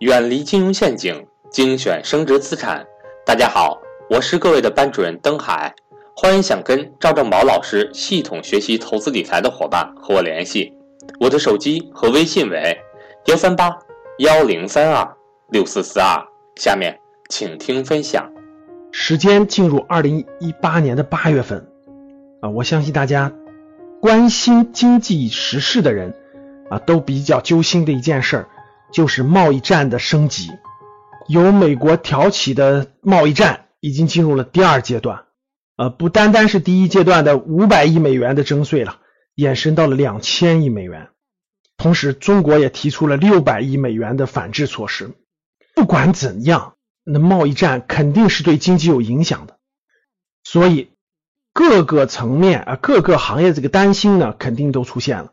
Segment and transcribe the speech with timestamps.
[0.00, 2.86] 远离金融陷阱，精选升值资产。
[3.26, 3.76] 大家好，
[4.08, 5.74] 我是各位的班主任登海，
[6.14, 10.72] 欢迎想跟赵正宝老师系统学习投资理财的伙伴和我联系，
[11.18, 12.78] 我的手机和微信为
[13.26, 13.76] 幺三八
[14.18, 15.16] 幺零三二
[15.50, 16.24] 六四四二。
[16.54, 16.96] 下面
[17.28, 18.30] 请听分享。
[18.92, 21.66] 时间进入二零一八年的八月份，
[22.40, 23.32] 啊，我相信大家
[24.00, 26.14] 关心经济时事的人
[26.70, 28.48] 啊，都比较揪心的一件事儿。
[28.92, 30.50] 就是贸易战的升级，
[31.28, 35.24] 由美国挑起的贸易战已经进入了第二阶段，
[35.76, 38.98] 呃，不单单是第一阶段的五百亿美元的征税了，
[39.34, 41.08] 延伸到了两千亿美元。
[41.76, 45.12] 同时，中国也提出了六百亿美元的反制措施。
[45.74, 49.58] 不管怎样，那贸易战肯定是对经济有影响的，
[50.42, 50.90] 所以
[51.52, 55.32] 各个层面啊，各个行业这个担心呢，肯定都出现了。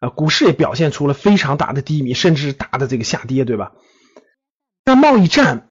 [0.00, 3.72] 啊，股市也表现出了非常大的低迷，甚至是大的这个下跌，对吧？
[4.84, 5.68] 那贸易战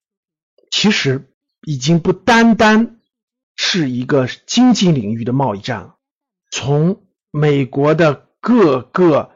[0.70, 1.30] 其实
[1.66, 2.98] 已经不单单
[3.56, 5.96] 是一个经济领域的贸易战了。
[6.52, 9.32] 从美国的各个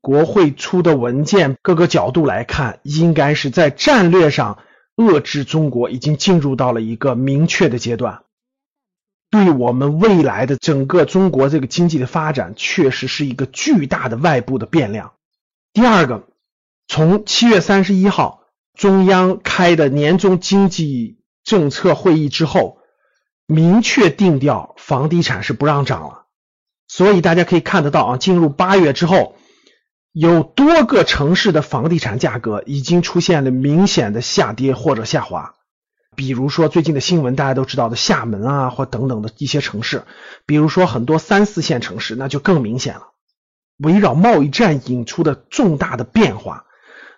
[0.00, 4.58] 国会出的文件各个角度来看，应该是在战略上
[4.96, 8.24] 遏制中国，已经进入到了一个明确的阶段。
[9.30, 15.12] 对我们未来的整个中国这个经济的发展，确实是一个巨大的外部的变量。
[15.72, 16.26] 第二个，
[16.88, 18.42] 从七月三十一号
[18.74, 22.78] 中央开的年终经济政策会议之后，
[23.46, 26.26] 明确定调房地产是不让涨了。
[26.88, 29.36] 所以大家可以看得到啊，进入八月之后，
[30.12, 35.54] 有多个城市的房地产价格已经出现了明显的下跌或者下滑。
[36.16, 40.04] 比如说最近的新闻，大家都知道的厦门啊，或等等的一些城市，
[40.44, 43.12] 比如说很多三四线城市，那就更明显了。
[43.78, 46.66] 围绕贸易战引出的重大的变化，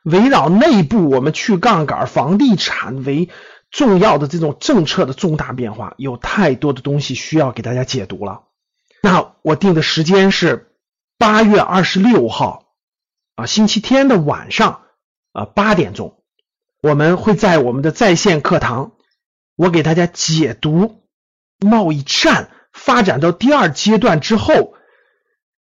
[0.05, 3.29] 围绕内部我们去杠杆、房地产为
[3.71, 8.43] 重要的这种政策的重大变化，有太多的东西需要给大家解读了。
[9.03, 10.77] 那我定的时间是
[11.19, 12.67] 八月二十六号
[13.35, 14.83] 啊，星期天的晚上
[15.33, 16.22] 啊八点钟。
[16.83, 18.93] 我们会在我们的在线课堂，
[19.55, 21.05] 我给大家解读
[21.61, 24.75] 贸易战发展到第二阶段之后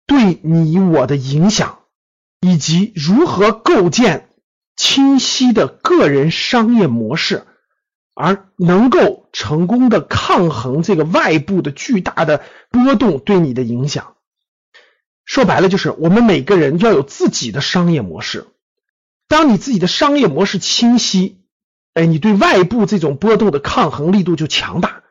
[0.05, 1.79] 对你我的影响，
[2.39, 4.29] 以及如何构建
[4.75, 7.47] 清晰的个人商业模式，
[8.13, 14.17] 而能够成功的抗衡这个外部的巨大的波动对你的影响。
[15.25, 18.45] 说白了，就是我们每个人要有自己的商业模式。
[19.27, 21.41] 当你自己的商业模式清晰，
[21.93, 25.03] 哎，你对外部这种波动的抗衡力度就强大。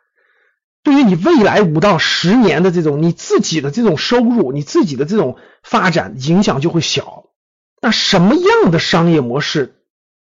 [0.83, 7.25] 对于你未来五到十年的这种你自己的这种收入，你自己的这种发展影响就会小。
[7.83, 9.81] 那什么样的商业模式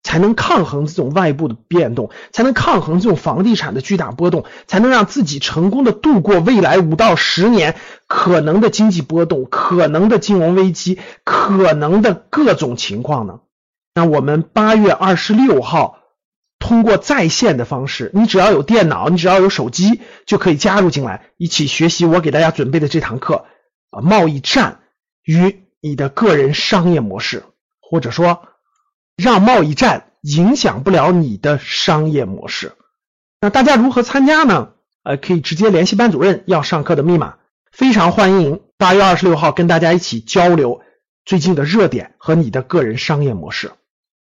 [0.01, 7.75] 才能抗衡这种外部的变动，才能抗衡这种房地产的巨大波动，才能让自己成功的度过未来五到十年
[8.07, 13.41] 可能的经济波动、可能的金融危机、可能的各种情况呢？
[13.95, 15.99] 那我们八月二十六号
[16.59, 23.45] 通过在线的方式，你只要有电脑，你只要有手机，就可以加入进来，一起学习我给大家准备的这堂课
[23.91, 24.81] 啊，贸易战
[25.23, 27.45] 与你的个人商业模式，
[27.79, 28.43] 或者说
[29.15, 32.73] 让贸易战影响不了你的商业模式。
[33.39, 34.73] 那大家如何参加呢？
[35.03, 37.35] 呃，可以直接联系班主任要上课的密码。
[37.71, 40.81] 非常欢迎八月二十六号跟大家一起交流
[41.25, 43.71] 最近的热点和你的个人商业模式。